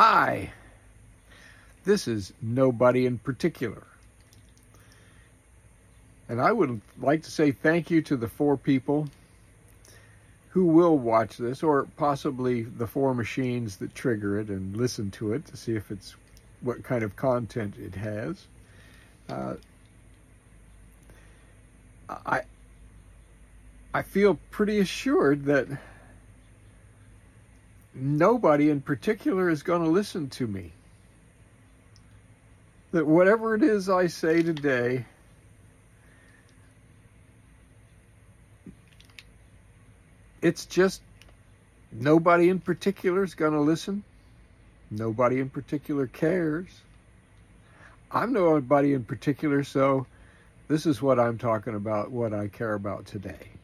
Hi, 0.00 0.52
this 1.84 2.06
is 2.06 2.32
nobody 2.40 3.04
in 3.04 3.18
particular. 3.18 3.82
And 6.28 6.40
I 6.40 6.52
would 6.52 6.80
like 7.00 7.24
to 7.24 7.32
say 7.32 7.50
thank 7.50 7.90
you 7.90 8.00
to 8.02 8.16
the 8.16 8.28
four 8.28 8.56
people 8.56 9.08
who 10.50 10.66
will 10.66 10.96
watch 10.96 11.36
this, 11.36 11.64
or 11.64 11.88
possibly 11.96 12.62
the 12.62 12.86
four 12.86 13.12
machines 13.12 13.78
that 13.78 13.92
trigger 13.92 14.38
it 14.38 14.50
and 14.50 14.76
listen 14.76 15.10
to 15.10 15.32
it 15.32 15.46
to 15.46 15.56
see 15.56 15.74
if 15.74 15.90
it's 15.90 16.14
what 16.60 16.84
kind 16.84 17.02
of 17.02 17.16
content 17.16 17.74
it 17.76 17.96
has. 17.96 18.46
Uh, 19.28 19.54
I 22.08 22.42
I 23.92 24.02
feel 24.02 24.38
pretty 24.52 24.78
assured 24.78 25.46
that 25.46 25.66
nobody 28.00 28.70
in 28.70 28.80
particular 28.80 29.50
is 29.50 29.62
going 29.62 29.82
to 29.82 29.90
listen 29.90 30.28
to 30.30 30.46
me. 30.46 30.72
That 32.92 33.06
whatever 33.06 33.54
it 33.54 33.62
is 33.62 33.88
I 33.88 34.06
say 34.06 34.42
today 34.42 35.04
it's 40.40 40.66
just 40.66 41.02
nobody 41.92 42.48
in 42.48 42.60
particular 42.60 43.24
is 43.24 43.34
going 43.34 43.52
to 43.52 43.60
listen. 43.60 44.04
Nobody 44.90 45.40
in 45.40 45.50
particular 45.50 46.06
cares. 46.06 46.68
I'm 48.10 48.32
nobody 48.32 48.94
in 48.94 49.04
particular, 49.04 49.62
so 49.64 50.06
this 50.66 50.86
is 50.86 51.02
what 51.02 51.20
I'm 51.20 51.36
talking 51.36 51.74
about, 51.74 52.10
what 52.10 52.32
I 52.32 52.48
care 52.48 52.74
about 52.74 53.04
today. 53.04 53.57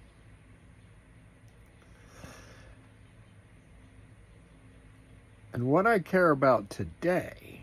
And 5.54 5.68
what 5.68 5.86
I 5.86 6.00
care 6.00 6.30
about 6.30 6.68
today 6.68 7.60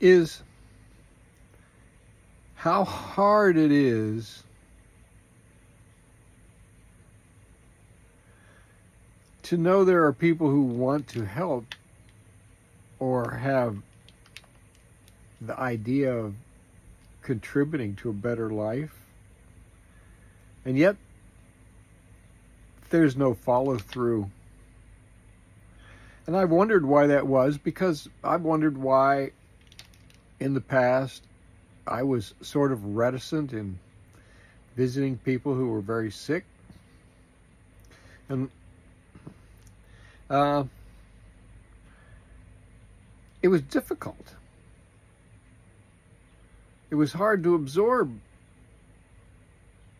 is 0.00 0.44
how 2.54 2.84
hard 2.84 3.56
it 3.56 3.72
is 3.72 4.44
to 9.42 9.56
know 9.56 9.84
there 9.84 10.04
are 10.04 10.12
people 10.12 10.48
who 10.48 10.62
want 10.62 11.08
to 11.08 11.24
help 11.24 11.74
or 13.00 13.32
have 13.32 13.78
the 15.40 15.58
idea 15.58 16.14
of 16.14 16.34
contributing 17.22 17.96
to 17.96 18.10
a 18.10 18.12
better 18.12 18.48
life. 18.48 18.94
And 20.64 20.78
yet, 20.78 20.96
there's 22.90 23.16
no 23.16 23.34
follow 23.34 23.76
through. 23.76 24.30
And 26.26 26.36
I've 26.36 26.50
wondered 26.50 26.84
why 26.84 27.06
that 27.08 27.26
was 27.26 27.56
because 27.58 28.08
I've 28.24 28.42
wondered 28.42 28.76
why 28.76 29.30
in 30.40 30.54
the 30.54 30.60
past 30.60 31.22
I 31.86 32.02
was 32.02 32.34
sort 32.40 32.72
of 32.72 32.84
reticent 32.96 33.52
in 33.52 33.78
visiting 34.76 35.16
people 35.18 35.54
who 35.54 35.68
were 35.68 35.80
very 35.80 36.10
sick. 36.10 36.44
And 38.28 38.50
uh, 40.28 40.64
it 43.40 43.48
was 43.48 43.62
difficult. 43.62 44.34
It 46.90 46.96
was 46.96 47.12
hard 47.12 47.44
to 47.44 47.54
absorb 47.54 48.18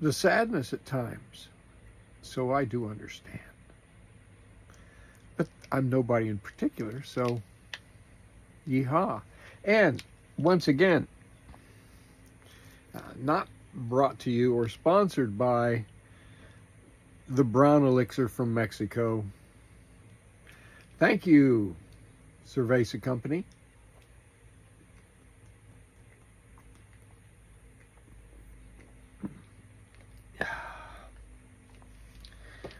the 0.01 0.13
sadness 0.13 0.73
at 0.73 0.85
times. 0.85 1.49
So 2.27 2.53
I 2.53 2.65
do 2.65 2.89
understand. 2.89 3.39
But 5.37 5.49
I'm 5.73 5.89
nobody 5.89 6.29
in 6.29 6.39
particular, 6.39 7.03
so 7.03 7.41
yeehaw. 8.69 9.23
And 9.65 10.03
once 10.37 10.69
again, 10.69 11.07
uh, 12.95 13.01
not 13.17 13.49
brought 13.75 14.19
to 14.21 14.31
you 14.31 14.55
or 14.55 14.69
sponsored 14.69 15.39
by 15.39 15.85
the 17.29 17.45
Brown 17.45 17.85
Elixir 17.85 18.29
from 18.29 18.53
Mexico. 18.53 19.25
Thank 20.99 21.27
you, 21.27 21.77
Cerveza 22.47 23.01
Company. 23.01 23.45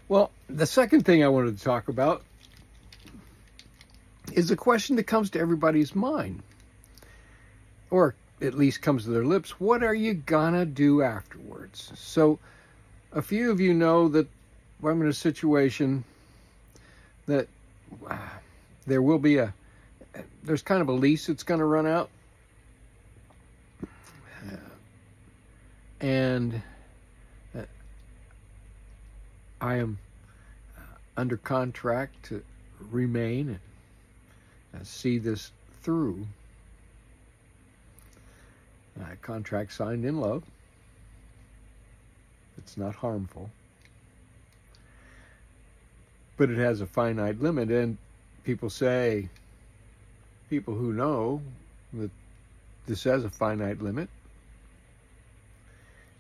Well, 0.09 0.31
the 0.57 0.67
second 0.67 1.05
thing 1.05 1.23
I 1.23 1.29
wanted 1.29 1.59
to 1.59 1.63
talk 1.63 1.89
about 1.89 2.23
is 4.33 4.51
a 4.51 4.57
question 4.57 4.97
that 4.97 5.05
comes 5.05 5.29
to 5.31 5.39
everybody's 5.39 5.95
mind, 5.95 6.43
or 7.91 8.15
at 8.41 8.55
least 8.55 8.81
comes 8.81 9.05
to 9.05 9.11
their 9.11 9.25
lips. 9.25 9.61
What 9.61 9.83
are 9.83 9.95
you 9.95 10.15
gonna 10.15 10.65
do 10.65 11.03
afterwards? 11.03 11.93
So, 11.95 12.39
a 13.13 13.21
few 13.21 13.51
of 13.51 13.61
you 13.61 13.75
know 13.75 14.09
that 14.09 14.29
I'm 14.83 15.03
in 15.03 15.09
a 15.09 15.13
situation 15.13 16.05
that 17.27 17.49
uh, 18.09 18.17
there 18.87 19.03
will 19.03 19.19
be 19.19 19.37
a 19.37 19.53
there's 20.43 20.63
kind 20.63 20.81
of 20.81 20.89
a 20.89 20.93
lease 20.93 21.27
that's 21.27 21.43
going 21.43 21.61
to 21.61 21.67
run 21.67 21.87
out, 21.87 22.09
uh, 23.83 24.57
and 26.01 26.63
uh, 27.55 27.63
I 29.61 29.77
am 29.77 29.99
under 31.17 31.37
contract 31.37 32.25
to 32.25 32.43
remain 32.91 33.59
and 34.73 34.87
see 34.87 35.19
this 35.19 35.53
through. 35.83 36.27
A 39.01 39.17
contract 39.17 39.73
signed 39.73 40.05
in 40.05 40.21
love. 40.21 40.43
It's 42.59 42.77
not 42.77 42.95
harmful. 42.95 43.51
But 46.37 46.51
it 46.51 46.59
has 46.59 46.81
a 46.81 46.87
finite 46.87 47.41
limit, 47.41 47.71
and 47.71 47.97
people 48.45 48.71
say, 48.71 49.29
people 50.51 50.75
who 50.75 50.93
know 50.93 51.41
that 51.93 52.11
this 52.87 53.05
has 53.05 53.25
a 53.25 53.31
finite 53.31 53.83
limit, 53.83 54.09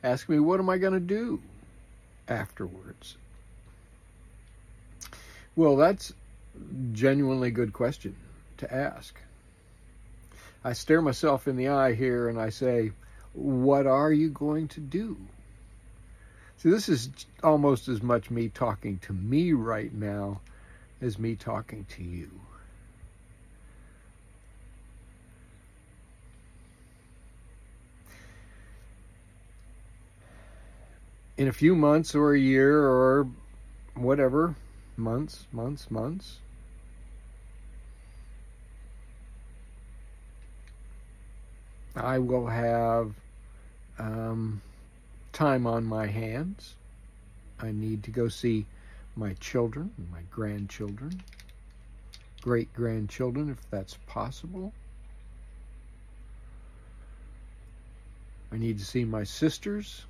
ask 0.03 0.29
me, 0.29 0.39
what 0.39 0.61
am 0.61 0.71
I 0.71 0.79
going 0.79 0.95
to 0.95 1.01
do 1.01 1.41
afterwards? 2.29 3.17
Well, 5.57 5.77
that's 5.77 6.13
genuinely 6.93 7.51
good 7.51 7.73
question 7.73 8.15
to 8.59 8.73
ask. 8.73 9.19
I 10.63 10.75
stare 10.75 11.01
myself 11.01 11.49
in 11.49 11.57
the 11.57 11.69
eye 11.69 11.95
here 11.95 12.29
and 12.29 12.39
I 12.39 12.51
say, 12.51 12.93
What 13.33 13.87
are 13.87 14.13
you 14.13 14.29
going 14.29 14.69
to 14.69 14.81
do? 14.81 15.17
See, 16.59 16.69
this 16.69 16.91
is 16.91 17.09
almost 17.43 17.89
as 17.89 18.03
much 18.03 18.31
me 18.31 18.51
talking 18.51 18.99
to 18.99 19.15
me 19.15 19.55
right 19.55 19.93
now 19.95 20.41
as 21.01 21.19
me 21.19 21.37
talking 21.37 21.87
to 21.97 22.03
you. 22.03 22.31
In 31.39 31.49
a 31.49 31.53
few 31.53 31.75
months 31.75 32.15
or 32.15 32.35
a 32.35 32.39
year 32.39 32.83
or 32.83 33.27
whatever, 33.95 34.55
months, 34.97 35.47
months, 35.53 35.91
months, 35.91 36.39
I 41.95 42.19
will 42.19 42.47
have 42.47 43.15
um, 43.99 44.61
time 45.33 45.67
on 45.67 45.85
my 45.85 46.07
hands. 46.07 46.75
I 47.59 47.73
need 47.73 48.03
to 48.05 48.11
go 48.11 48.29
see 48.29 48.67
my 49.17 49.33
children, 49.35 49.91
my 50.13 50.21
grandchildren, 50.31 51.23
great 52.43 52.73
grandchildren, 52.75 53.49
if 53.49 53.71
that's 53.71 53.97
possible. 54.07 54.73
I 58.53 58.59
need 58.59 58.79
to 58.79 58.85
see 58.85 59.05
my 59.05 59.25
sisters. 59.25 60.05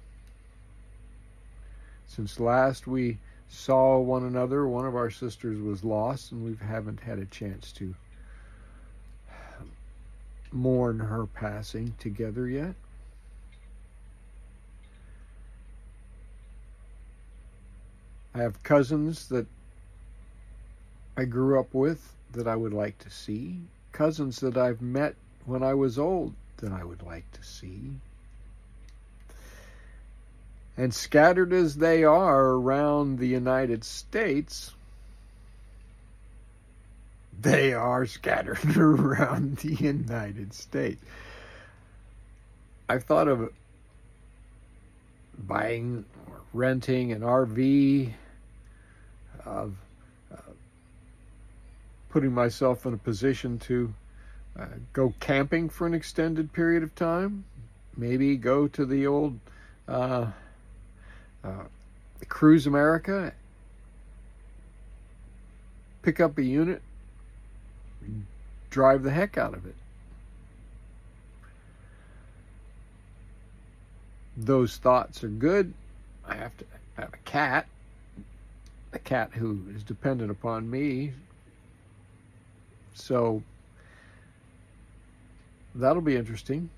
Since 2.08 2.40
last 2.40 2.86
we 2.86 3.18
saw 3.48 3.98
one 3.98 4.24
another, 4.24 4.66
one 4.66 4.86
of 4.86 4.96
our 4.96 5.10
sisters 5.10 5.60
was 5.60 5.84
lost, 5.84 6.32
and 6.32 6.44
we 6.44 6.56
haven't 6.66 7.00
had 7.00 7.18
a 7.18 7.26
chance 7.26 7.72
to 7.72 7.94
mourn 10.52 10.98
her 10.98 11.26
passing 11.26 11.94
together 11.98 12.48
yet. 12.48 12.74
I 18.34 18.40
have 18.40 18.62
cousins 18.62 19.28
that 19.28 19.46
I 21.16 21.24
grew 21.24 21.58
up 21.58 21.72
with 21.72 22.14
that 22.32 22.46
I 22.46 22.54
would 22.54 22.74
like 22.74 22.98
to 22.98 23.10
see, 23.10 23.60
cousins 23.92 24.40
that 24.40 24.58
I've 24.58 24.82
met 24.82 25.14
when 25.46 25.62
I 25.62 25.72
was 25.72 25.98
old 25.98 26.34
that 26.58 26.72
I 26.72 26.84
would 26.84 27.02
like 27.02 27.30
to 27.32 27.42
see. 27.42 27.92
And 30.76 30.92
scattered 30.92 31.52
as 31.52 31.76
they 31.76 32.04
are 32.04 32.44
around 32.44 33.18
the 33.18 33.28
United 33.28 33.82
States, 33.82 34.72
they 37.40 37.72
are 37.72 38.06
scattered 38.06 38.76
around 38.76 39.58
the 39.58 39.74
United 39.74 40.52
States. 40.52 41.02
I've 42.88 43.04
thought 43.04 43.28
of 43.28 43.52
buying 45.38 46.04
or 46.30 46.40
renting 46.52 47.12
an 47.12 47.20
RV, 47.20 48.12
of 49.44 49.74
uh, 50.32 50.36
putting 52.10 52.32
myself 52.32 52.86
in 52.86 52.94
a 52.94 52.98
position 52.98 53.58
to 53.60 53.92
uh, 54.58 54.66
go 54.92 55.12
camping 55.20 55.68
for 55.68 55.86
an 55.86 55.94
extended 55.94 56.52
period 56.52 56.82
of 56.82 56.94
time, 56.94 57.44
maybe 57.96 58.36
go 58.36 58.68
to 58.68 58.86
the 58.86 59.06
old 59.06 59.38
uh, 59.88 60.26
uh 61.46 61.64
Cruise 62.28 62.66
America, 62.66 63.32
pick 66.02 66.20
up 66.20 66.38
a 66.38 66.42
unit, 66.42 66.82
drive 68.70 69.02
the 69.02 69.10
heck 69.10 69.38
out 69.38 69.54
of 69.54 69.64
it. 69.66 69.74
Those 74.36 74.76
thoughts 74.76 75.22
are 75.24 75.28
good. 75.28 75.72
I 76.26 76.34
have 76.34 76.56
to 76.58 76.64
have 76.96 77.14
a 77.14 77.18
cat, 77.24 77.66
a 78.92 78.98
cat 78.98 79.30
who 79.32 79.60
is 79.74 79.82
dependent 79.82 80.30
upon 80.30 80.70
me. 80.70 81.12
So 82.94 83.42
that'll 85.74 86.02
be 86.02 86.16
interesting. 86.16 86.68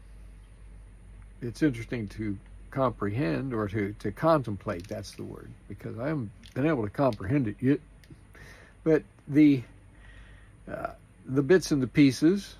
It's 1.40 1.62
interesting 1.62 2.08
to 2.08 2.36
comprehend 2.70 3.52
or 3.52 3.68
to, 3.68 3.94
to 4.00 4.12
contemplate, 4.12 4.86
that's 4.88 5.12
the 5.12 5.24
word, 5.24 5.50
because 5.68 5.98
I 5.98 6.08
haven't 6.08 6.30
been 6.54 6.66
able 6.66 6.84
to 6.84 6.90
comprehend 6.90 7.48
it 7.48 7.56
yet. 7.60 7.80
But 8.84 9.02
the 9.26 9.62
uh, 10.70 10.92
the 11.26 11.42
bits 11.42 11.72
and 11.72 11.82
the 11.82 11.86
pieces, 11.86 12.54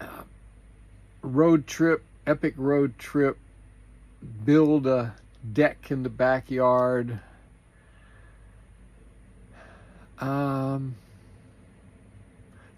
uh, 0.00 0.22
road 1.22 1.66
trip, 1.66 2.02
epic 2.26 2.54
road 2.56 2.98
trip, 2.98 3.36
build 4.44 4.86
a 4.86 5.14
deck 5.52 5.90
in 5.90 6.02
the 6.02 6.08
backyard. 6.08 7.20
Um, 10.18 10.96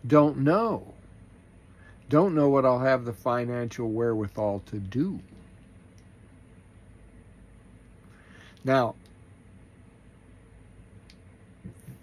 don't 0.06 0.38
know. 0.38 0.94
Don't 2.10 2.34
know 2.34 2.48
what 2.48 2.66
I'll 2.66 2.80
have 2.80 3.04
the 3.04 3.12
financial 3.12 3.88
wherewithal 3.88 4.62
to 4.66 4.78
do. 4.80 5.20
Now, 8.64 8.96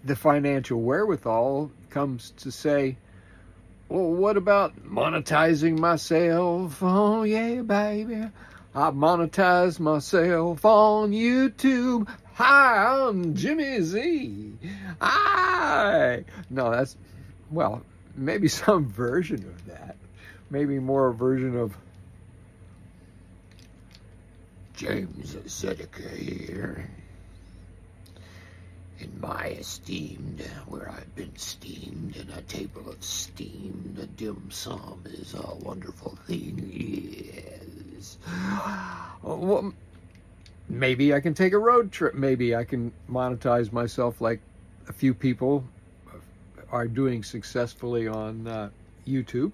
the 0.02 0.16
financial 0.16 0.80
wherewithal 0.80 1.70
comes 1.90 2.30
to 2.38 2.50
say, 2.50 2.96
well, 3.90 4.10
what 4.10 4.38
about 4.38 4.82
monetizing 4.82 5.78
myself? 5.78 6.78
Oh, 6.82 7.24
yeah, 7.24 7.60
baby. 7.60 8.30
I 8.74 8.90
monetize 8.90 9.78
myself 9.78 10.64
on 10.64 11.12
YouTube. 11.12 12.08
Hi, 12.32 13.08
I'm 13.08 13.34
Jimmy 13.34 13.82
Z. 13.82 14.54
Hi. 15.02 16.24
No, 16.48 16.70
that's, 16.70 16.96
well, 17.50 17.82
maybe 18.18 18.48
some 18.64 18.88
version 18.88 19.44
of 19.44 19.66
that. 19.66 19.96
Maybe 20.50 20.78
more 20.78 21.08
a 21.08 21.14
version 21.14 21.56
of 21.56 21.76
James 24.74 25.34
Zedeker 25.34 26.16
here 26.16 26.88
in 29.00 29.20
my 29.20 29.48
esteemed, 29.58 30.40
where 30.66 30.88
I've 30.88 31.14
been 31.14 31.36
steamed 31.36 32.16
in 32.16 32.30
a 32.30 32.42
table 32.42 32.88
of 32.88 33.02
steam, 33.02 33.94
the 33.96 34.06
dim 34.06 34.50
sum 34.50 35.02
is 35.06 35.34
a 35.34 35.54
wonderful 35.56 36.16
thing. 36.26 36.70
Yes. 37.94 38.18
Well, 39.22 39.72
maybe 40.68 41.14
I 41.14 41.20
can 41.20 41.34
take 41.34 41.52
a 41.52 41.58
road 41.58 41.92
trip. 41.92 42.14
Maybe 42.14 42.56
I 42.56 42.64
can 42.64 42.92
monetize 43.10 43.72
myself 43.72 44.20
like 44.20 44.40
a 44.88 44.92
few 44.92 45.14
people 45.14 45.64
are 46.70 46.86
doing 46.86 47.22
successfully 47.22 48.08
on 48.08 48.46
uh, 48.46 48.70
YouTube. 49.06 49.52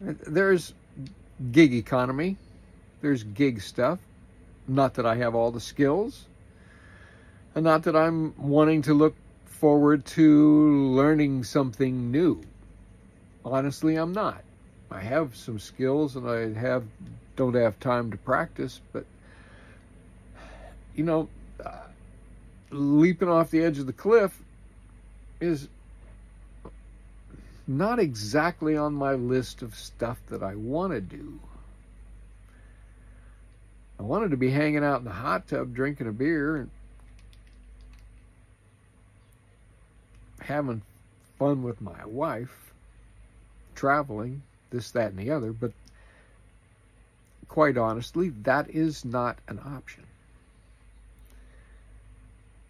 There's 0.00 0.74
gig 1.52 1.74
economy. 1.74 2.36
There's 3.00 3.22
gig 3.22 3.60
stuff. 3.60 3.98
Not 4.66 4.94
that 4.94 5.06
I 5.06 5.16
have 5.16 5.34
all 5.34 5.50
the 5.50 5.60
skills 5.60 6.26
and 7.58 7.64
not 7.64 7.82
that 7.82 7.96
I'm 7.96 8.34
wanting 8.36 8.82
to 8.82 8.94
look 8.94 9.16
forward 9.46 10.04
to 10.06 10.90
learning 10.90 11.42
something 11.42 12.12
new. 12.12 12.40
Honestly, 13.44 13.96
I'm 13.96 14.12
not. 14.12 14.44
I 14.92 15.00
have 15.00 15.34
some 15.34 15.58
skills 15.58 16.14
and 16.14 16.28
I 16.28 16.52
have 16.58 16.84
don't 17.34 17.54
have 17.54 17.80
time 17.80 18.12
to 18.12 18.16
practice, 18.16 18.80
but 18.92 19.04
you 20.94 21.02
know, 21.02 21.28
uh, 21.64 21.70
leaping 22.70 23.28
off 23.28 23.50
the 23.50 23.64
edge 23.64 23.78
of 23.78 23.86
the 23.86 23.92
cliff 23.92 24.40
is 25.40 25.68
not 27.66 27.98
exactly 27.98 28.76
on 28.76 28.94
my 28.94 29.12
list 29.12 29.62
of 29.62 29.74
stuff 29.74 30.18
that 30.28 30.42
I 30.42 30.54
want 30.54 30.92
to 30.92 31.00
do. 31.00 31.38
I 34.00 34.02
wanted 34.04 34.30
to 34.30 34.36
be 34.36 34.50
hanging 34.50 34.84
out 34.84 35.00
in 35.00 35.04
the 35.04 35.10
hot 35.10 35.48
tub 35.48 35.74
drinking 35.74 36.06
a 36.06 36.12
beer 36.12 36.56
and 36.56 36.70
having 40.40 40.82
fun 41.38 41.62
with 41.62 41.80
my 41.80 42.06
wife, 42.06 42.72
traveling, 43.74 44.42
this, 44.70 44.92
that, 44.92 45.10
and 45.10 45.18
the 45.18 45.30
other, 45.30 45.52
but 45.52 45.72
quite 47.48 47.76
honestly, 47.76 48.30
that 48.42 48.70
is 48.70 49.04
not 49.04 49.38
an 49.48 49.58
option. 49.58 50.07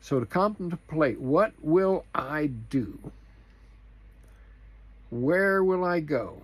So 0.09 0.19
to 0.19 0.25
contemplate, 0.25 1.21
what 1.21 1.53
will 1.61 2.07
I 2.15 2.47
do? 2.47 2.99
Where 5.11 5.63
will 5.63 5.85
I 5.85 6.01
go? 6.01 6.41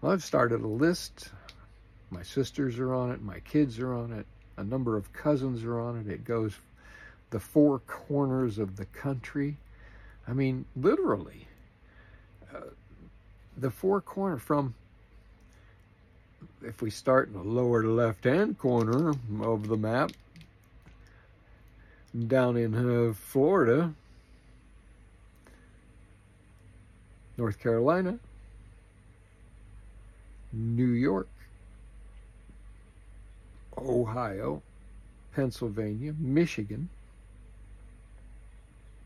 Well, 0.00 0.12
I've 0.12 0.24
started 0.24 0.62
a 0.62 0.66
list. 0.66 1.28
My 2.10 2.22
sisters 2.22 2.78
are 2.78 2.94
on 2.94 3.10
it, 3.10 3.20
my 3.20 3.40
kids 3.40 3.78
are 3.78 3.92
on 3.92 4.10
it, 4.10 4.24
a 4.56 4.64
number 4.64 4.96
of 4.96 5.12
cousins 5.12 5.64
are 5.64 5.78
on 5.78 5.98
it. 5.98 6.10
It 6.10 6.24
goes 6.24 6.54
the 7.28 7.40
four 7.40 7.80
corners 7.80 8.58
of 8.58 8.76
the 8.76 8.86
country. 8.86 9.58
I 10.26 10.32
mean, 10.32 10.64
literally, 10.76 11.46
uh, 12.54 12.60
the 13.58 13.70
four 13.70 14.00
corner 14.00 14.38
from, 14.38 14.74
if 16.62 16.80
we 16.80 16.88
start 16.88 17.28
in 17.28 17.34
the 17.34 17.42
lower 17.42 17.84
left 17.84 18.24
hand 18.24 18.56
corner 18.58 19.10
of 19.42 19.68
the 19.68 19.76
map, 19.76 20.12
down 22.26 22.56
in 22.56 22.74
uh, 22.74 23.12
Florida, 23.12 23.92
North 27.36 27.60
Carolina, 27.60 28.18
New 30.52 30.90
York, 30.90 31.28
Ohio, 33.76 34.62
Pennsylvania, 35.34 36.14
Michigan, 36.18 36.88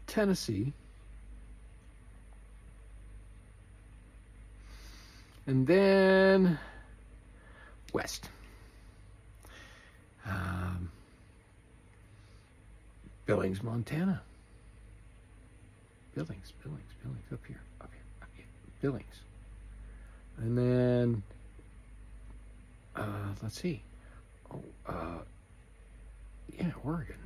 Tennessee. 0.06 0.72
And 5.46 5.66
then 5.66 6.58
west. 7.92 8.28
Um, 10.24 10.90
Billings, 13.26 13.62
Montana. 13.62 14.22
Billings, 16.14 16.52
Billings, 16.62 16.92
Billings, 17.02 17.32
up 17.32 17.40
here, 17.46 17.60
up 17.80 17.90
here, 17.92 18.02
up 18.22 18.28
here. 18.36 18.46
Billings. 18.80 19.20
And 20.38 20.58
then, 20.58 21.22
uh, 22.96 23.34
let's 23.42 23.60
see. 23.60 23.82
Oh, 24.52 24.62
uh, 24.86 25.18
yeah, 26.58 26.70
Oregon. 26.84 27.16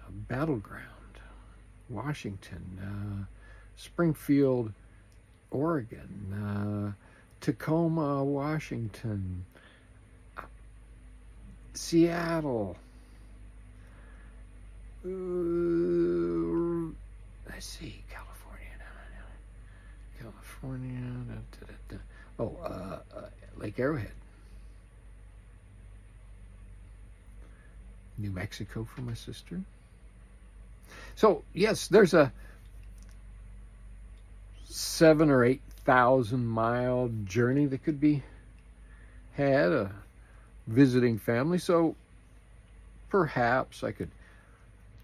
Uh, 0.00 0.10
Battle 0.28 0.56
Ground. 0.56 0.82
Washington, 1.88 2.80
uh, 2.82 3.24
Springfield, 3.76 4.72
Oregon, 5.50 6.32
uh, 6.32 6.92
Tacoma, 7.40 8.24
Washington, 8.24 9.44
Seattle. 11.74 12.76
Uh, 15.06 16.90
let's 17.48 17.66
see, 17.66 18.02
California. 18.10 18.66
California. 20.18 21.00
Da, 21.28 21.66
da, 21.66 21.74
da, 21.88 21.96
oh, 22.40 22.56
uh, 22.62 22.98
uh, 23.16 23.28
Lake 23.56 23.78
Arrowhead. 23.78 24.10
New 28.18 28.30
Mexico 28.30 28.88
for 28.94 29.02
my 29.02 29.14
sister. 29.14 29.60
So, 31.14 31.44
yes, 31.52 31.86
there's 31.88 32.14
a 32.14 32.32
seven 34.64 35.30
or 35.30 35.44
eight 35.44 35.60
thousand 35.84 36.46
mile 36.46 37.10
journey 37.24 37.66
that 37.66 37.84
could 37.84 38.00
be 38.00 38.22
had, 39.34 39.70
a 39.70 39.92
visiting 40.66 41.18
family. 41.18 41.58
So, 41.58 41.94
perhaps 43.10 43.84
I 43.84 43.92
could 43.92 44.10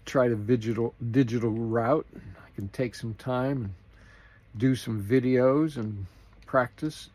try 0.05 0.27
to 0.27 0.35
digital 0.35 0.93
digital 1.11 1.51
route. 1.51 2.05
I 2.15 2.55
can 2.55 2.67
take 2.69 2.95
some 2.95 3.13
time 3.15 3.57
and 3.63 3.73
do 4.57 4.75
some 4.75 5.03
videos 5.03 5.77
and 5.77 6.05
practice, 6.45 7.09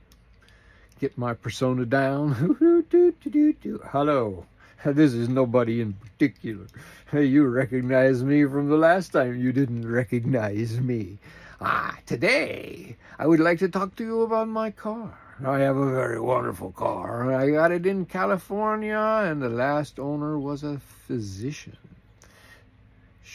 get 1.00 1.16
my 1.16 1.35
persona 1.35 1.85
down. 1.85 2.33
Hello. 3.92 4.47
This 4.85 5.12
is 5.12 5.28
nobody 5.28 5.80
in 5.80 5.95
particular. 5.95 6.66
You 7.12 7.47
recognize 7.47 8.23
me 8.23 8.45
from 8.45 8.68
the 8.68 8.76
last 8.76 9.11
time 9.11 9.37
you 9.37 9.52
didn't 9.52 9.90
recognize 9.90 10.78
me. 10.80 11.18
Ah, 11.61 11.99
today 12.07 12.97
I 13.18 13.26
would 13.26 13.40
like 13.40 13.59
to 13.59 13.68
talk 13.68 13.97
to 13.97 14.04
you 14.04 14.23
about 14.23 14.47
my 14.47 14.71
car. 14.71 15.18
I 15.45 15.59
have 15.61 15.76
a 15.76 15.92
very 15.92 16.21
wonderful 16.21 16.73
car. 16.73 17.35
I 17.35 17.50
got 17.50 17.73
it 17.73 17.87
in 17.87 18.07
California, 18.07 19.23
and 19.25 19.40
the 19.40 19.49
last 19.49 19.99
owner 19.99 20.38
was 20.38 20.64
a 20.64 20.78
physician. 20.78 21.76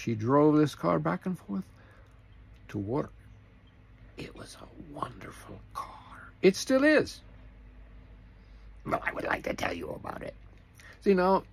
She 0.03 0.15
drove 0.15 0.57
this 0.57 0.75
car 0.75 0.99
back 0.99 1.25
and 1.25 1.39
forth 1.39 1.63
to 2.67 2.77
work. 2.77 3.13
It 4.17 4.35
was 4.35 4.57
a 4.59 4.93
wonderful 4.93 5.57
car. 5.73 6.27
It 6.41 6.57
still 6.57 6.83
is. 6.83 7.21
Well, 8.85 9.01
I 9.01 9.13
would 9.13 9.23
like 9.23 9.43
to 9.43 9.53
tell 9.53 9.71
you 9.71 9.91
about 9.91 10.21
it. 10.21 10.33
So, 11.01 11.11
you 11.11 11.15
know, 11.15 11.43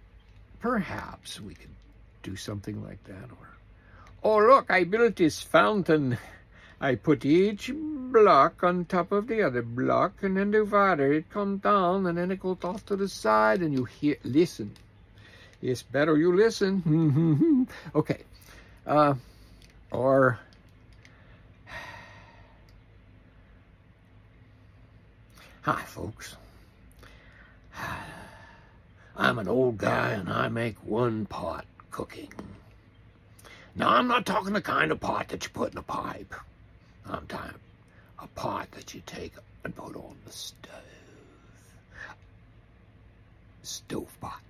perhaps 0.58 1.40
we 1.40 1.54
could 1.54 1.70
do 2.24 2.34
something 2.34 2.82
like 2.84 3.04
that. 3.04 3.30
Or, 3.30 3.48
oh, 4.24 4.38
look, 4.38 4.68
I 4.68 4.82
built 4.82 5.14
this 5.14 5.40
fountain. 5.40 6.18
I 6.80 6.96
put 6.96 7.24
each 7.24 7.70
block 7.72 8.64
on 8.64 8.84
top 8.86 9.12
of 9.12 9.28
the 9.28 9.42
other 9.42 9.62
block, 9.62 10.24
and 10.24 10.36
then 10.36 10.50
the 10.50 10.64
water, 10.64 11.12
it 11.12 11.30
comes 11.30 11.62
down, 11.62 12.04
and 12.04 12.18
then 12.18 12.32
it 12.32 12.40
goes 12.40 12.64
off 12.64 12.84
to 12.86 12.96
the 12.96 13.08
side, 13.08 13.60
and 13.60 13.72
you 13.72 13.84
hear, 13.84 14.16
listen. 14.24 14.72
It's 15.62 15.84
better 15.84 16.16
you 16.16 16.34
listen. 16.34 17.68
okay. 17.94 18.24
Uh, 18.86 19.14
or, 19.90 20.38
hi, 25.62 25.82
folks. 25.82 26.36
I'm 29.16 29.38
an 29.38 29.48
old 29.48 29.76
guy 29.76 30.12
and 30.12 30.30
I 30.30 30.48
make 30.48 30.76
one 30.78 31.26
pot 31.26 31.66
cooking. 31.90 32.32
Now, 33.74 33.90
I'm 33.90 34.08
not 34.08 34.24
talking 34.24 34.54
the 34.54 34.62
kind 34.62 34.90
of 34.90 35.00
pot 35.00 35.28
that 35.28 35.44
you 35.44 35.50
put 35.50 35.72
in 35.72 35.78
a 35.78 35.82
pipe. 35.82 36.34
I'm 37.06 37.26
talking 37.26 37.54
a 38.18 38.26
pot 38.28 38.70
that 38.72 38.94
you 38.94 39.02
take 39.04 39.34
and 39.62 39.76
put 39.76 39.94
on 39.94 40.16
the 40.24 40.32
stove. 40.32 40.70
Stove 43.62 44.20
pot. 44.20 44.40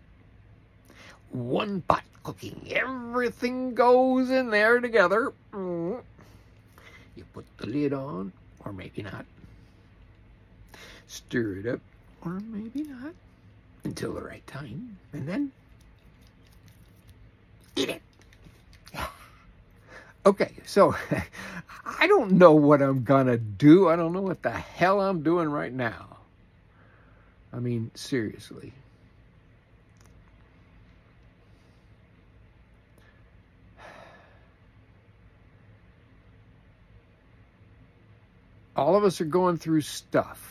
One 1.30 1.82
pot 1.82 2.02
cooking. 2.22 2.60
Everything 2.70 3.74
goes 3.74 4.30
in 4.30 4.50
there 4.50 4.80
together. 4.80 5.32
Mm. 5.52 6.02
You 7.16 7.24
put 7.32 7.46
the 7.58 7.66
lid 7.66 7.92
on, 7.92 8.32
or 8.64 8.72
maybe 8.72 9.02
not. 9.02 9.24
Stir 11.06 11.58
it 11.58 11.66
up, 11.66 11.80
or 12.24 12.40
maybe 12.40 12.82
not 12.82 13.14
until 13.84 14.12
the 14.12 14.22
right 14.22 14.46
time, 14.46 14.96
and 15.12 15.26
then 15.26 15.52
eat 17.76 17.88
it. 17.88 18.02
Okay, 20.26 20.52
so 20.66 20.94
I 21.86 22.06
don't 22.06 22.32
know 22.32 22.52
what 22.52 22.82
I'm 22.82 23.04
gonna 23.04 23.38
do. 23.38 23.88
I 23.88 23.96
don't 23.96 24.12
know 24.12 24.20
what 24.20 24.42
the 24.42 24.50
hell 24.50 25.00
I'm 25.00 25.22
doing 25.22 25.48
right 25.48 25.72
now. 25.72 26.18
I 27.54 27.58
mean, 27.58 27.90
seriously. 27.94 28.74
All 38.80 38.96
of 38.96 39.04
us 39.04 39.20
are 39.20 39.26
going 39.26 39.58
through 39.58 39.82
stuff. 39.82 40.50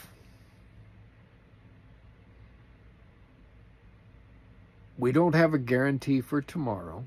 we 4.99 5.13
don't 5.13 5.33
have 5.33 5.53
a 5.53 5.57
guarantee 5.57 6.19
for 6.21 6.41
tomorrow. 6.41 7.05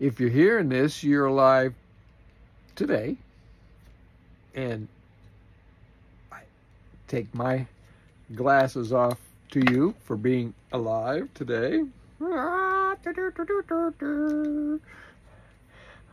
If 0.00 0.18
you're 0.18 0.28
hearing 0.28 0.68
this, 0.68 1.04
you're 1.04 1.26
alive 1.26 1.72
today. 2.74 3.16
And 4.54 4.88
I 6.32 6.40
take 7.06 7.32
my 7.32 7.66
glasses 8.34 8.92
off 8.92 9.18
to 9.52 9.60
you 9.70 9.94
for 10.04 10.16
being 10.16 10.52
alive 10.72 11.28
today. 11.34 11.84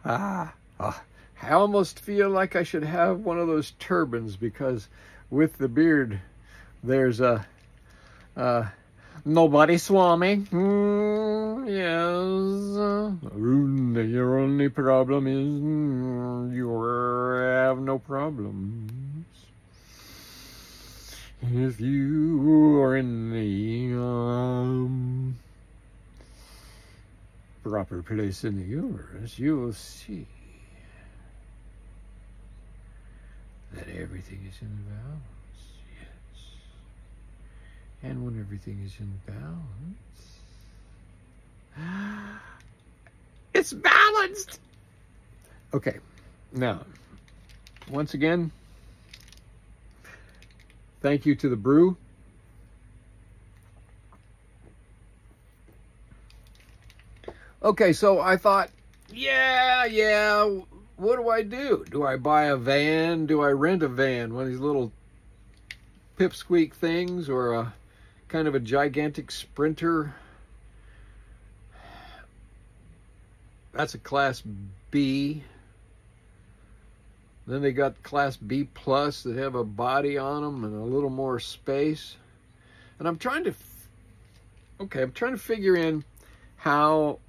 Ah, 0.06 0.54
ah, 0.80 1.04
I 1.42 1.52
almost 1.52 2.00
feel 2.00 2.30
like 2.30 2.56
I 2.56 2.64
should 2.64 2.84
have 2.84 3.20
one 3.20 3.40
of 3.40 3.48
those 3.48 3.72
turbans 3.80 4.36
because 4.36 4.88
with 5.30 5.58
the 5.58 5.68
beard, 5.68 6.20
there's 6.84 7.22
a, 7.22 7.46
uh, 8.36 8.66
Nobody 9.26 9.78
Swami. 9.78 10.38
Mm, 10.38 11.68
yes. 11.68 12.56
Your 14.10 14.40
only 14.40 14.70
problem 14.70 15.28
is 15.28 15.62
mm, 15.62 16.56
you 16.56 16.68
have 17.44 17.80
no 17.80 18.00
problems. 18.00 19.26
If 21.42 21.82
you 21.82 22.82
are 22.82 22.96
in 22.96 23.32
the 23.32 24.00
um, 24.02 25.38
proper 27.64 28.02
place 28.02 28.44
in 28.44 28.58
the 28.58 28.66
universe, 28.66 29.38
you 29.38 29.58
will 29.58 29.74
see 29.74 30.26
that 33.74 33.88
everything 34.00 34.40
is 34.48 34.62
in 34.62 34.70
balance. 34.88 35.20
Yes. 36.00 36.44
And 38.04 38.26
when 38.26 38.40
everything 38.40 38.82
is 38.86 38.94
in 39.00 39.12
balance, 39.28 39.60
it's 43.54 43.74
balanced. 43.74 44.60
Okay, 45.74 45.98
now, 46.54 46.86
once 47.92 48.14
again, 48.14 48.52
thank 51.02 51.26
you 51.26 51.36
to 51.36 51.50
the 51.50 51.56
brew. 51.56 51.96
Okay, 57.62 57.92
so 57.92 58.22
I 58.22 58.38
thought, 58.38 58.70
yeah, 59.12 59.84
yeah, 59.86 60.62
what 61.00 61.16
do 61.16 61.30
I 61.30 61.44
do? 61.44 61.86
Do 61.90 62.06
I 62.06 62.18
buy 62.18 62.46
a 62.46 62.58
van? 62.58 63.26
Do 63.26 63.42
I 63.42 63.50
rent 63.50 63.84
a 63.84 63.88
van? 63.88 64.34
One 64.34 64.44
of 64.44 64.50
these 64.50 64.60
little 64.60 64.92
pipsqueak 66.18 66.74
things 66.74 67.30
or 67.30 67.54
a 67.54 67.74
kind 68.28 68.48
of 68.50 68.56
a 68.56 68.60
gigantic 68.60 69.32
sprinter. 69.32 70.14
That's 73.72 73.94
a 73.94 73.98
class 73.98 74.44
B. 74.92 75.44
Then 77.48 77.62
they 77.62 77.72
got 77.72 78.04
class 78.04 78.36
B 78.36 78.66
plus 78.66 79.24
that 79.24 79.38
have 79.38 79.56
a 79.56 79.64
body 79.64 80.18
on 80.18 80.44
them 80.44 80.66
and 80.66 80.76
a 80.76 80.84
little 80.84 81.10
more 81.10 81.40
space. 81.40 82.18
And 83.00 83.08
I'm 83.08 83.18
trying 83.18 83.46
to, 83.46 83.54
okay, 84.82 85.02
I'm 85.02 85.14
trying 85.14 85.32
to 85.32 85.38
figure 85.38 85.78
in 85.78 86.04
how 86.58 87.20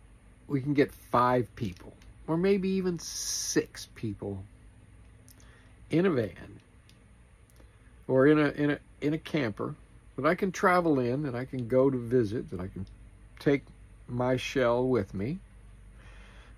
we 0.49 0.61
can 0.61 0.75
get 0.75 0.91
five 0.91 1.55
people 1.55 1.95
or 2.31 2.37
maybe 2.37 2.69
even 2.69 2.97
six 3.01 3.89
people 3.97 4.45
in 5.91 6.07
a 6.07 6.11
van 6.11 6.61
or 8.07 8.29
in 8.29 8.39
a 8.39 8.51
in 8.51 8.71
a 8.71 8.79
in 9.01 9.15
a 9.15 9.19
camper 9.19 9.75
that 10.15 10.25
I 10.25 10.37
can 10.37 10.53
travel 10.53 11.01
in, 11.01 11.25
that 11.25 11.35
I 11.35 11.45
can 11.45 11.67
go 11.67 11.91
to 11.91 11.99
visit, 11.99 12.51
that 12.51 12.61
I 12.61 12.69
can 12.69 12.87
take 13.41 13.65
my 14.07 14.37
shell 14.37 14.87
with 14.87 15.13
me. 15.13 15.41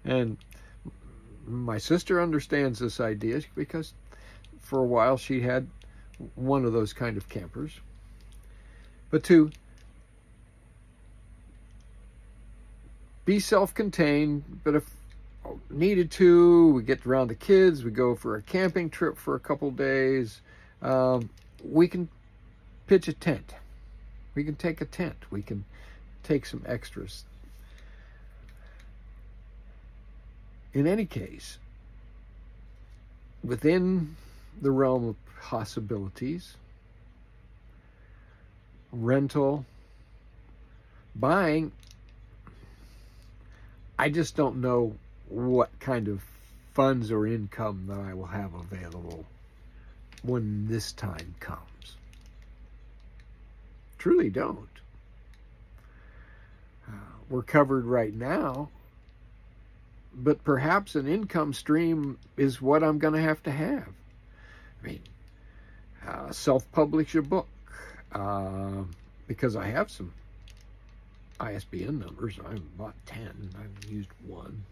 And 0.05 0.37
my 1.47 1.79
sister 1.79 2.21
understands 2.21 2.79
this 2.79 3.01
idea 3.01 3.41
because 3.55 3.95
for 4.61 4.81
a 4.81 4.87
while 4.87 5.17
she 5.17 5.41
had 5.41 5.69
one 6.35 6.67
of 6.67 6.75
those 6.75 6.93
kind 6.93 7.17
of 7.17 7.31
campers. 7.31 7.81
But 9.11 9.25
to 9.25 9.51
be 13.25 13.41
self 13.41 13.73
contained, 13.73 14.61
but 14.65 14.75
if 14.75 15.02
needed 15.71 16.11
to, 16.13 16.69
we 16.73 16.83
get 16.83 17.07
around 17.07 17.29
the 17.29 17.35
kids, 17.35 17.85
we 17.85 17.91
go 17.91 18.15
for 18.15 18.37
a 18.37 18.43
camping 18.43 18.91
trip 18.91 19.17
for 19.17 19.35
a 19.35 19.41
couple 19.41 19.71
days, 19.71 20.41
um, 20.81 21.31
we 21.65 21.89
can 21.89 22.09
pitch 22.87 23.09
a 23.09 23.13
tent. 23.13 23.55
We 24.35 24.45
can 24.45 24.57
take 24.57 24.81
a 24.81 24.85
tent. 24.85 25.17
We 25.31 25.43
can 25.43 25.65
take 26.23 26.47
some 26.47 26.63
extras. 26.67 27.25
In 30.73 30.87
any 30.87 31.05
case, 31.05 31.59
within 33.45 34.17
the 34.61 34.71
realm 34.71 35.09
of 35.09 35.17
possibilities, 35.41 36.57
rental, 38.91 39.67
buying, 41.15 41.73
I 43.99 44.09
just 44.09 44.35
don't 44.35 44.61
know 44.61 44.97
what 45.33 45.71
kind 45.81 46.09
of 46.09 46.23
funds 46.75 47.11
or 47.11 47.27
income 47.27 47.85
that 47.89 47.99
I 47.99 48.15
will 48.15 48.27
have 48.27 48.55
available 48.55 49.25
when 50.23 50.69
this 50.69 50.93
time 50.93 51.35
comes. 51.41 51.97
Truly 53.99 54.31
don't. 54.31 54.69
Uh, 56.89 56.93
we're 57.29 57.43
covered 57.43 57.85
right 57.85 58.13
now, 58.13 58.69
but 60.15 60.45
perhaps 60.45 60.95
an 60.95 61.07
income 61.07 61.53
stream 61.53 62.19
is 62.37 62.61
what 62.61 62.83
I'm 62.83 62.99
going 62.99 63.15
to 63.15 63.21
have 63.21 63.43
to 63.45 63.51
have. 63.51 63.89
I 64.83 64.87
mean, 64.87 65.01
uh, 66.07 66.33
self 66.33 66.71
publish 66.73 67.15
a 67.15 67.23
book 67.23 67.49
uh, 68.13 68.83
because 69.27 69.57
I 69.57 69.67
have 69.69 69.91
some 69.91 70.13
ISBN 71.41 71.99
numbers. 71.99 72.39
I've 72.45 72.77
bought 72.77 72.95
10, 73.07 73.51
I've 73.59 73.91
used 73.91 74.11
one. 74.27 74.65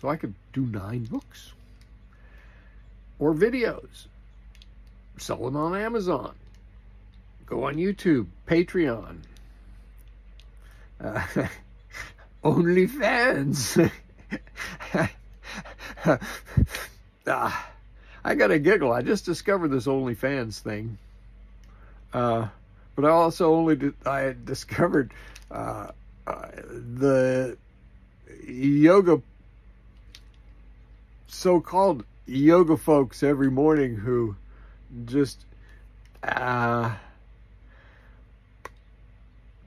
So 0.00 0.08
I 0.08 0.16
could 0.16 0.34
do 0.52 0.62
nine 0.62 1.04
books 1.04 1.52
or 3.18 3.34
videos. 3.34 4.06
Sell 5.16 5.38
them 5.38 5.56
on 5.56 5.76
Amazon. 5.76 6.34
Go 7.46 7.64
on 7.64 7.76
YouTube, 7.76 8.26
Patreon, 8.46 9.18
uh, 11.00 11.26
OnlyFans. 12.44 13.90
ah, 17.26 17.70
I 18.24 18.34
got 18.34 18.50
a 18.50 18.58
giggle. 18.58 18.92
I 18.92 19.02
just 19.02 19.24
discovered 19.24 19.68
this 19.68 19.86
OnlyFans 19.86 20.58
thing. 20.58 20.98
Uh, 22.12 22.48
but 22.94 23.04
I 23.04 23.08
also 23.08 23.54
only 23.54 23.76
did, 23.76 23.94
I 24.06 24.34
discovered 24.44 25.12
uh, 25.50 25.88
uh, 26.26 26.48
the 26.96 27.56
yoga 28.46 29.22
so-called 31.28 32.04
yoga 32.26 32.76
folks 32.76 33.22
every 33.22 33.50
morning 33.50 33.94
who 33.94 34.34
just 35.04 35.44
uh, 36.22 36.94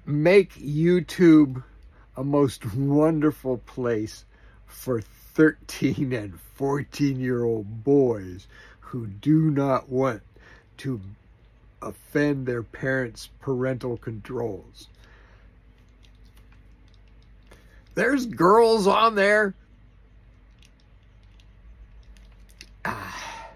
make 0.05 0.53
YouTube 0.55 1.63
a 2.17 2.23
most 2.23 2.73
wonderful 2.73 3.59
place 3.59 4.25
for 4.65 5.01
13 5.01 6.13
and 6.13 6.39
14 6.55 7.19
year 7.19 7.43
old 7.43 7.83
boys 7.83 8.47
who 8.79 9.07
do 9.07 9.51
not 9.51 9.87
want 9.87 10.21
to 10.77 10.99
offend 11.81 12.45
their 12.45 12.63
parents' 12.63 13.29
parental 13.39 13.97
controls. 13.97 14.87
There's 17.93 18.25
girls 18.25 18.87
on 18.87 19.15
there 19.15 19.53
ah, 22.85 23.47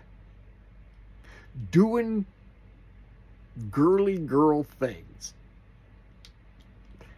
doing 1.71 2.25
girly 3.71 4.17
girl 4.17 4.63
things. 4.63 5.33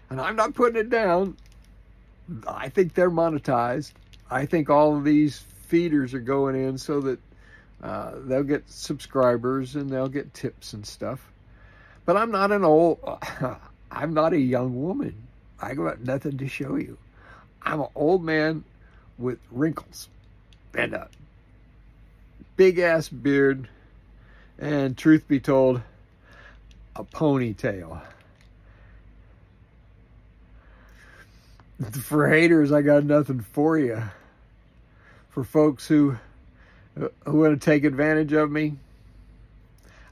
And 0.09 0.21
I'm 0.21 0.35
not 0.35 0.53
putting 0.53 0.79
it 0.79 0.89
down. 0.89 1.37
I 2.47 2.69
think 2.69 2.93
they're 2.93 3.11
monetized. 3.11 3.91
I 4.29 4.45
think 4.45 4.69
all 4.69 4.95
of 4.95 5.03
these 5.03 5.39
feeders 5.67 6.13
are 6.13 6.19
going 6.19 6.55
in 6.55 6.77
so 6.77 7.01
that 7.01 7.19
uh, 7.81 8.13
they'll 8.25 8.43
get 8.43 8.69
subscribers 8.69 9.75
and 9.75 9.89
they'll 9.89 10.09
get 10.09 10.33
tips 10.33 10.73
and 10.73 10.85
stuff. 10.85 11.31
But 12.05 12.17
I'm 12.17 12.31
not 12.31 12.51
an 12.51 12.63
old, 12.63 12.99
I'm 13.91 14.13
not 14.13 14.33
a 14.33 14.39
young 14.39 14.81
woman. 14.81 15.15
I 15.61 15.73
got 15.73 16.01
nothing 16.01 16.37
to 16.37 16.47
show 16.47 16.75
you. 16.75 16.97
I'm 17.61 17.81
an 17.81 17.87
old 17.95 18.23
man 18.23 18.63
with 19.17 19.39
wrinkles 19.51 20.07
and 20.75 20.93
a 20.93 21.09
big 22.55 22.79
ass 22.79 23.09
beard, 23.09 23.67
and 24.59 24.97
truth 24.97 25.27
be 25.27 25.39
told, 25.39 25.81
a 26.95 27.03
ponytail. 27.03 28.01
For 31.91 32.27
haters, 32.27 32.71
I 32.71 32.81
got 32.81 33.03
nothing 33.03 33.39
for 33.39 33.77
you. 33.77 34.01
For 35.29 35.43
folks 35.43 35.87
who 35.87 36.17
who 36.95 37.37
want 37.39 37.61
to 37.61 37.63
take 37.63 37.83
advantage 37.83 38.33
of 38.33 38.49
me, 38.49 38.75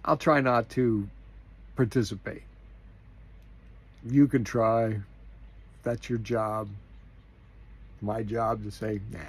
I'll 0.04 0.18
try 0.18 0.42
not 0.42 0.70
to 0.72 1.10
participate. 1.76 2.44
You 4.08 4.28
can 4.28 4.44
try. 4.44 5.00
That's 5.82 6.08
your 6.10 6.20
job. 6.20 6.70
My 8.02 8.22
job 8.22 8.64
to 8.64 8.72
say, 8.72 9.00
nah, 9.12 9.20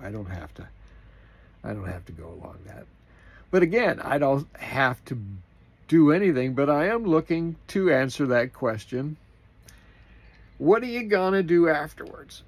I 0.00 0.10
don't 0.10 0.30
have 0.30 0.54
to. 0.54 0.68
I 1.64 1.72
don't 1.72 1.86
have 1.88 2.06
to 2.06 2.12
go 2.12 2.26
along 2.28 2.58
that. 2.66 2.86
But 3.50 3.62
again, 3.62 4.00
I 4.00 4.18
don't 4.18 4.46
have 4.56 5.04
to 5.06 5.18
do 5.88 6.12
anything, 6.12 6.54
but 6.54 6.70
I 6.70 6.88
am 6.88 7.04
looking 7.04 7.56
to 7.68 7.92
answer 7.92 8.26
that 8.28 8.52
question. 8.52 9.16
What 10.58 10.82
are 10.82 10.86
you 10.86 11.04
going 11.04 11.32
to 11.32 11.42
do 11.42 11.68
afterwards? 11.68 12.42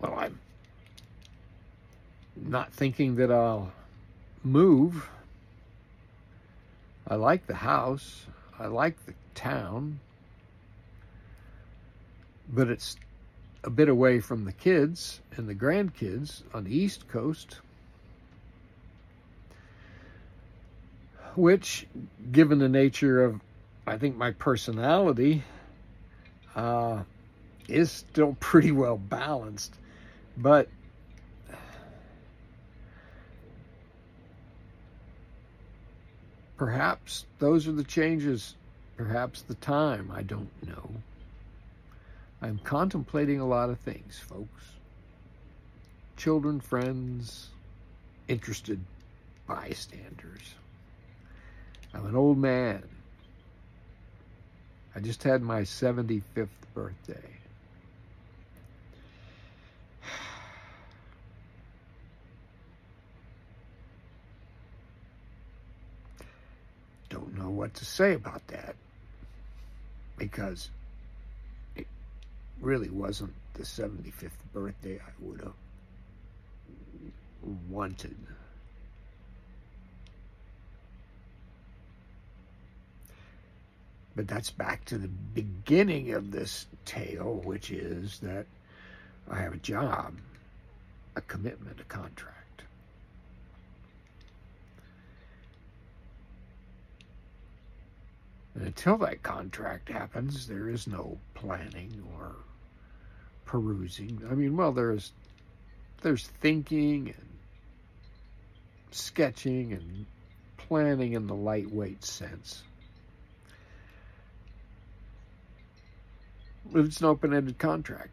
Well, 0.00 0.14
I'm 0.14 0.38
not 2.34 2.72
thinking 2.72 3.16
that 3.16 3.30
I'll 3.30 3.70
move. 4.42 5.08
I 7.06 7.14
like 7.14 7.46
the 7.46 7.54
house. 7.54 8.26
I 8.58 8.66
like 8.66 8.96
the 9.06 9.14
town. 9.34 10.00
But 12.48 12.68
it's 12.68 12.96
a 13.62 13.70
bit 13.70 13.88
away 13.88 14.20
from 14.20 14.44
the 14.44 14.52
kids 14.52 15.20
and 15.36 15.48
the 15.48 15.54
grandkids 15.54 16.42
on 16.52 16.64
the 16.64 16.76
East 16.76 17.08
Coast. 17.08 17.60
Which, 21.36 21.86
given 22.32 22.58
the 22.58 22.68
nature 22.68 23.22
of, 23.22 23.40
I 23.86 23.98
think, 23.98 24.16
my 24.16 24.32
personality, 24.32 25.44
uh, 26.54 27.02
is 27.68 27.90
still 27.90 28.36
pretty 28.40 28.72
well 28.72 28.96
balanced. 28.96 29.74
But 30.36 30.68
Perhaps 36.56 37.26
those 37.38 37.68
are 37.68 37.72
the 37.72 37.84
changes, 37.84 38.54
perhaps 38.96 39.42
the 39.42 39.54
time, 39.56 40.10
I 40.10 40.22
don't 40.22 40.50
know. 40.66 40.90
I'm 42.40 42.58
contemplating 42.64 43.40
a 43.40 43.46
lot 43.46 43.68
of 43.68 43.78
things, 43.78 44.18
folks. 44.18 44.64
Children, 46.16 46.60
friends, 46.60 47.50
interested 48.26 48.80
bystanders. 49.46 50.54
I'm 51.96 52.04
an 52.04 52.16
old 52.16 52.36
man. 52.36 52.82
I 54.94 55.00
just 55.00 55.22
had 55.22 55.40
my 55.40 55.62
75th 55.62 56.48
birthday. 56.74 57.30
don't 67.08 67.34
know 67.38 67.48
what 67.48 67.72
to 67.74 67.86
say 67.86 68.12
about 68.12 68.46
that 68.48 68.76
because 70.18 70.68
it 71.76 71.86
really 72.60 72.90
wasn't 72.90 73.32
the 73.54 73.62
75th 73.62 74.32
birthday 74.52 74.98
I 74.98 75.12
would 75.20 75.40
have 75.40 75.54
wanted. 77.70 78.16
But 84.16 84.26
that's 84.26 84.50
back 84.50 84.86
to 84.86 84.96
the 84.96 85.08
beginning 85.08 86.12
of 86.12 86.30
this 86.30 86.66
tale, 86.86 87.42
which 87.44 87.70
is 87.70 88.18
that 88.20 88.46
I 89.30 89.36
have 89.36 89.52
a 89.52 89.58
job, 89.58 90.14
a 91.16 91.20
commitment, 91.20 91.80
a 91.80 91.84
contract. 91.84 92.62
And 98.54 98.64
until 98.64 98.96
that 98.98 99.22
contract 99.22 99.90
happens, 99.90 100.46
there 100.46 100.70
is 100.70 100.86
no 100.86 101.18
planning 101.34 102.02
or 102.16 102.36
perusing. 103.44 104.22
I 104.30 104.34
mean, 104.34 104.56
well, 104.56 104.72
there's 104.72 105.12
there's 106.00 106.26
thinking 106.26 107.08
and 107.08 107.28
sketching 108.92 109.74
and 109.74 110.06
planning 110.56 111.12
in 111.12 111.26
the 111.26 111.34
lightweight 111.34 112.02
sense. 112.02 112.62
It's 116.74 117.00
an 117.00 117.06
open 117.06 117.32
ended 117.32 117.58
contract. 117.58 118.10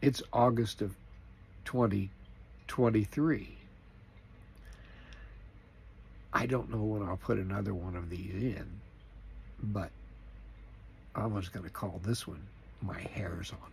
It's 0.00 0.22
August 0.32 0.82
of 0.82 0.94
2023. 1.64 3.56
I 6.32 6.46
don't 6.46 6.70
know 6.70 6.82
when 6.82 7.02
I'll 7.02 7.18
put 7.18 7.38
another 7.38 7.74
one 7.74 7.94
of 7.94 8.08
these 8.08 8.32
in, 8.32 8.66
but 9.62 9.90
I 11.14 11.26
was 11.26 11.48
going 11.48 11.64
to 11.64 11.70
call 11.70 12.00
this 12.02 12.26
one 12.26 12.40
My 12.80 12.98
Hair's 12.98 13.52
on 13.52 13.70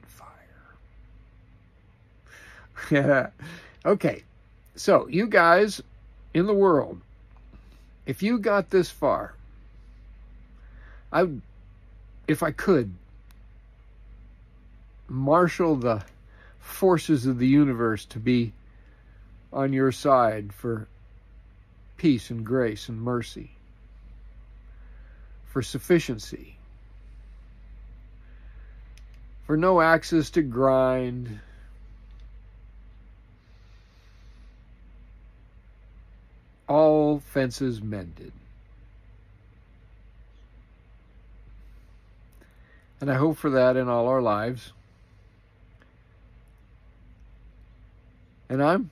Fire. 2.92 3.32
okay, 3.86 4.24
so 4.76 5.08
you 5.08 5.26
guys 5.28 5.82
in 6.34 6.46
the 6.46 6.54
world, 6.54 7.00
if 8.06 8.22
you 8.22 8.38
got 8.40 8.70
this 8.70 8.90
far, 8.90 9.34
I, 11.12 11.28
if 12.28 12.44
I 12.44 12.52
could, 12.52 12.94
marshal 15.10 15.76
the 15.76 16.04
forces 16.60 17.26
of 17.26 17.40
the 17.40 17.48
universe 17.48 18.06
to 18.06 18.20
be 18.20 18.54
on 19.52 19.74
your 19.74 19.92
side 19.92 20.54
for 20.54 20.88
peace 21.98 22.30
and 22.30 22.46
grace 22.46 22.88
and 22.88 23.02
mercy, 23.02 23.52
for 25.48 25.62
sufficiency, 25.62 26.58
for 29.46 29.58
no 29.58 29.82
axes 29.82 30.30
to 30.32 30.42
grind. 30.42 31.40
All 36.68 37.20
fences 37.20 37.82
mended. 37.82 38.32
And 43.02 43.10
I 43.10 43.16
hope 43.16 43.38
for 43.38 43.50
that 43.50 43.76
in 43.76 43.90
all 43.90 44.08
our 44.08 44.22
lives. 44.22 44.72
And 48.50 48.64
I'm, 48.64 48.90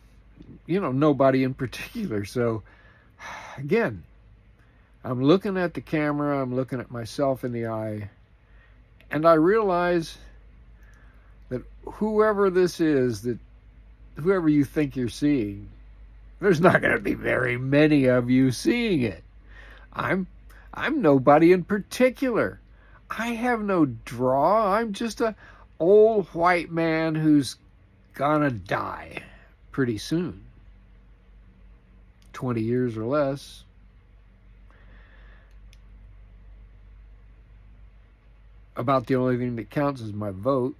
you 0.65 0.79
know, 0.79 0.91
nobody 0.91 1.43
in 1.43 1.53
particular. 1.53 2.25
So, 2.25 2.63
again, 3.57 4.03
I'm 5.03 5.23
looking 5.23 5.57
at 5.57 5.73
the 5.73 5.81
camera, 5.81 6.41
I'm 6.41 6.55
looking 6.55 6.79
at 6.79 6.91
myself 6.91 7.43
in 7.43 7.51
the 7.51 7.67
eye, 7.67 8.09
and 9.09 9.27
I 9.27 9.33
realize 9.33 10.17
that 11.49 11.63
whoever 11.85 12.49
this 12.49 12.79
is, 12.79 13.21
that 13.23 13.39
whoever 14.15 14.49
you 14.49 14.63
think 14.63 14.95
you're 14.95 15.09
seeing, 15.09 15.69
there's 16.39 16.61
not 16.61 16.81
going 16.81 16.93
to 16.93 17.01
be 17.01 17.13
very 17.13 17.57
many 17.57 18.05
of 18.05 18.29
you 18.29 18.51
seeing 18.51 19.01
it. 19.01 19.23
I'm 19.93 20.27
I'm 20.73 21.01
nobody 21.01 21.53
in 21.53 21.63
particular. 21.63 22.59
I 23.09 23.29
have 23.29 23.61
no 23.61 23.85
draw. 23.85 24.75
I'm 24.75 24.93
just 24.93 25.21
a 25.21 25.35
old 25.79 26.27
white 26.27 26.69
man 26.69 27.15
who's 27.15 27.55
gonna 28.13 28.51
die 28.51 29.23
pretty 29.77 29.99
soon. 29.99 30.43
20 32.33 32.61
years 32.61 32.97
or 32.97 33.05
less. 33.05 33.63
About 38.75 39.05
the 39.05 39.17
only 39.17 39.37
thing 39.37 39.55
that 39.57 39.69
counts 39.69 40.01
is 40.01 40.11
my 40.11 40.31
vote. 40.31 40.75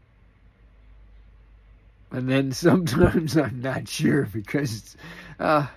And 2.09 2.27
then 2.27 2.51
sometimes 2.53 3.37
I'm 3.37 3.61
not 3.61 3.87
sure 3.87 4.23
because 4.23 4.75
it's 4.75 4.97
uh, 5.39 5.67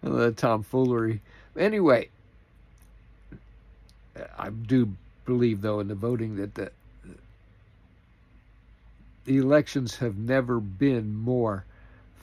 the 0.00 0.30
tomfoolery. 0.30 1.20
Anyway, 1.58 2.10
I 4.38 4.50
do 4.50 4.92
believe, 5.24 5.62
though, 5.62 5.80
in 5.80 5.88
the 5.88 5.96
voting 5.96 6.36
that 6.36 6.54
the, 6.54 6.70
the 9.24 9.38
elections 9.38 9.96
have 9.96 10.16
never 10.16 10.60
been 10.60 11.16
more 11.16 11.64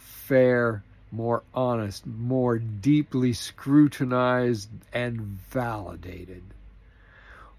fair, 0.10 0.84
more 1.12 1.44
honest, 1.54 2.06
more 2.06 2.58
deeply 2.58 3.34
scrutinized 3.34 4.70
and 4.94 5.22
validated. 5.22 6.44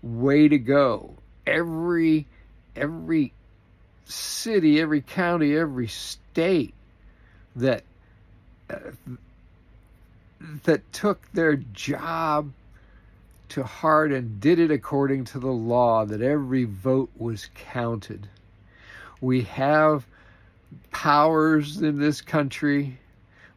Way 0.03 0.49
to 0.49 0.59
go. 0.59 1.15
Every 1.47 2.27
every 2.77 3.33
city, 4.05 4.81
every 4.81 5.01
county, 5.01 5.57
every 5.57 5.89
state 5.89 6.75
that 7.57 7.83
uh, 8.69 8.79
that 10.65 10.93
took 10.93 11.21
their 11.33 11.57
job 11.57 12.53
to 13.51 13.65
heart 13.65 14.13
and 14.13 14.41
did 14.41 14.59
it 14.59 14.71
according 14.71 15.25
to 15.25 15.39
the 15.39 15.49
law 15.51 16.05
that 16.05 16.23
every 16.23 16.65
vote 16.65 17.11
was 17.17 17.49
counted. 17.55 18.29
We 19.21 19.43
have 19.43 20.07
powers 20.91 21.81
in 21.81 21.99
this 21.99 22.21
country. 22.21 22.99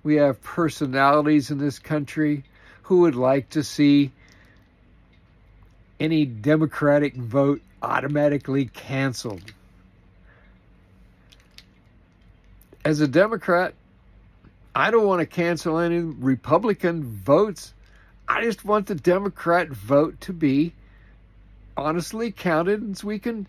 We 0.04 0.16
have 0.16 0.42
personalities 0.42 1.52
in 1.52 1.58
this 1.58 1.80
country 1.80 2.44
who 2.84 3.00
would 3.00 3.16
like 3.16 3.50
to 3.52 3.64
see 3.64 4.12
any 6.00 6.26
Democratic 6.26 7.16
vote 7.16 7.62
automatically 7.82 8.66
canceled. 8.66 9.54
As 12.86 13.00
a 13.00 13.08
Democrat, 13.08 13.74
I 14.76 14.92
don't 14.92 15.08
want 15.08 15.22
to 15.22 15.26
cancel 15.26 15.80
any 15.80 16.00
Republican 16.00 17.04
votes. 17.04 17.74
I 18.28 18.42
just 18.42 18.66
want 18.66 18.88
the 18.88 18.96
Democrat 18.96 19.70
vote 19.70 20.20
to 20.22 20.34
be 20.34 20.74
honestly 21.78 22.32
counted 22.32 22.98
so 22.98 23.08
we 23.08 23.20
can 23.20 23.48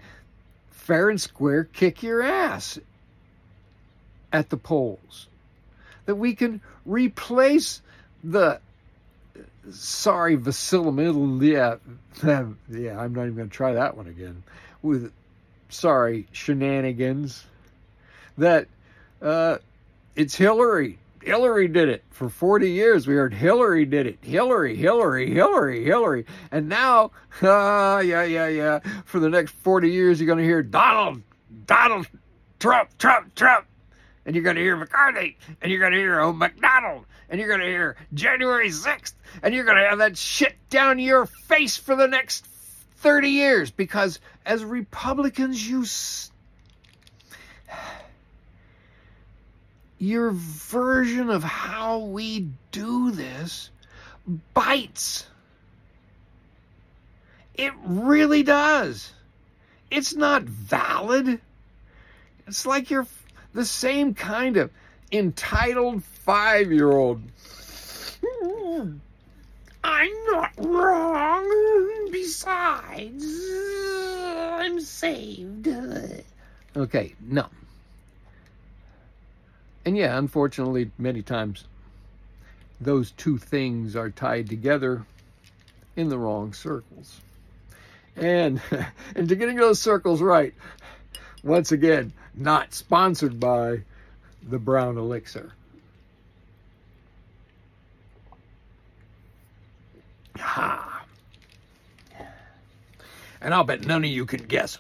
fair 0.71 1.11
and 1.11 1.21
square 1.21 1.65
kick 1.65 2.03
your 2.03 2.23
ass 2.23 2.79
at 4.35 4.51
the 4.51 4.57
polls. 4.57 5.29
That 6.07 6.17
we 6.17 6.35
can 6.35 6.61
replace 6.85 7.81
the 8.23 8.61
sorry 9.71 10.37
Vasilimiddle 10.37 11.43
yeah 11.43 11.77
yeah 12.69 12.99
I'm 13.01 13.15
not 13.15 13.23
even 13.23 13.37
going 13.37 13.49
to 13.49 13.55
try 13.55 13.73
that 13.73 13.97
one 13.97 14.07
again 14.07 14.43
with 14.83 15.11
sorry 15.71 16.27
shenanigans 16.33 17.47
that 18.37 18.69
uh, 19.23 19.57
it's 20.15 20.35
Hillary 20.35 20.99
Hillary 21.23 21.69
did 21.69 21.89
it 21.89 22.05
for 22.11 22.29
40 22.29 22.71
years. 22.71 23.07
We 23.07 23.15
heard 23.15 23.33
Hillary 23.33 23.87
did 23.87 24.07
it. 24.07 24.19
Hillary, 24.21 24.77
Hillary, 24.77 25.33
Hillary, 25.33 25.83
Hillary. 25.83 26.27
And 26.51 26.69
now, 26.69 27.13
uh, 27.41 28.03
yeah, 28.05 28.25
yeah, 28.25 28.49
yeah. 28.49 28.81
For 29.07 29.21
the 29.21 29.31
next 29.31 29.53
40 29.53 29.91
years, 29.91 30.21
you're 30.21 30.27
going 30.27 30.41
to 30.41 30.45
hear 30.45 30.63
Donald, 30.63 31.23
Donald, 31.65 32.07
Trump, 32.59 32.91
Trump, 32.99 33.35
Trump 33.35 33.65
and 34.27 34.35
you're 34.35 34.45
going 34.45 34.57
to 34.57 34.63
hear 34.63 34.77
McCarthy, 34.77 35.37
and 35.61 35.71
you're 35.71 35.81
going 35.81 35.93
to 35.93 35.99
hear 35.99 36.21
oh, 36.21 36.33
McDonald, 36.33 37.05
and 37.29 37.39
you're 37.39 37.49
going 37.49 37.61
to 37.61 37.67
hear 37.67 37.97
January 38.13 38.71
6th, 38.71 39.15
and 39.43 39.55
you're 39.55 39.65
going 39.65 39.77
to 39.77 39.89
have 39.89 39.99
that 39.99 40.17
shit 40.17 40.57
down 40.71 40.99
your 40.99 41.27
face 41.27 41.77
for 41.77 41.95
the 41.97 42.09
next 42.09 42.47
30 42.97 43.29
years 43.29 43.71
because 43.71 44.21
as 44.47 44.65
Republicans, 44.65 45.69
you. 45.69 45.83
S- 45.83 46.31
your 49.99 50.33
version 50.33 51.31
of 51.31 51.43
how 51.43 51.99
we 51.99 52.49
do 52.73 53.11
this 53.11 53.71
bites. 54.53 55.27
It 57.55 57.73
really 57.85 58.43
does. 58.43 59.13
It's 59.91 60.15
not 60.15 60.43
valid. 60.43 61.41
It's 62.47 62.67
like 62.67 62.91
you're 62.91 63.07
the 63.55 63.65
same 63.65 64.15
kind 64.15 64.57
of 64.57 64.71
entitled 65.11 66.05
five 66.05 66.71
year 66.71 66.91
old. 66.91 67.23
I'm 69.85 70.13
not 70.31 70.51
wrong. 70.59 72.09
Besides, 72.11 73.25
I'm 74.25 74.81
saved. 74.81 75.69
Okay, 76.77 77.15
no. 77.21 77.47
And 79.85 79.97
yeah, 79.97 80.17
unfortunately, 80.17 80.91
many 80.99 81.23
times 81.23 81.65
those 82.81 83.11
two 83.13 83.39
things 83.39 83.95
are 83.95 84.11
tied 84.11 84.49
together 84.49 85.05
in 85.97 86.09
the 86.09 86.19
wrong 86.19 86.53
circles. 86.55 87.21
And 88.17 88.61
and 89.15 89.29
to 89.29 89.37
getting 89.37 89.57
those 89.57 89.81
circles 89.81 90.23
right, 90.23 90.55
once 91.43 91.73
again, 91.73 92.13
not 92.37 92.75
sponsored 92.75 93.39
by 93.39 93.83
the 94.43 94.59
Brown 94.59 94.99
Elixir. 94.99 95.53
Ha! 100.39 101.05
And 103.41 103.53
I'll 103.53 103.65
bet 103.65 103.87
none 103.87 104.05
of 104.05 104.11
you 104.11 104.27
can 104.27 104.45
guess 104.45 104.79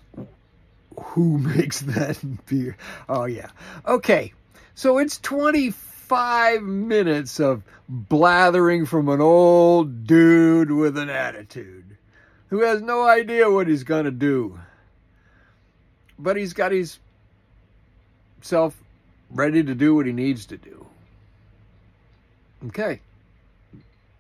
who 0.96 1.38
makes 1.56 1.80
that 1.80 2.18
beer. 2.46 2.76
Oh, 3.08 3.24
yeah. 3.24 3.50
Okay, 3.86 4.32
so 4.74 4.98
it's 4.98 5.18
25 5.18 6.62
minutes 6.62 7.40
of 7.40 7.62
blathering 7.88 8.86
from 8.86 9.08
an 9.08 9.20
old 9.20 10.06
dude 10.06 10.70
with 10.70 10.96
an 10.96 11.10
attitude 11.10 11.96
who 12.48 12.60
has 12.60 12.80
no 12.80 13.02
idea 13.06 13.50
what 13.50 13.68
he's 13.68 13.84
going 13.84 14.04
to 14.04 14.10
do. 14.10 14.58
But 16.18 16.36
he's 16.36 16.52
got 16.52 16.72
his 16.72 16.98
self 18.44 18.76
ready 19.30 19.62
to 19.62 19.74
do 19.74 19.94
what 19.94 20.06
he 20.06 20.12
needs 20.12 20.44
to 20.46 20.56
do. 20.56 20.86
Okay. 22.66 23.00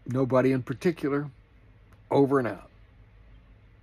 Nobody 0.06 0.52
in 0.52 0.62
particular. 0.62 1.30
Over 2.10 2.38
and 2.38 2.48
out. 2.48 2.70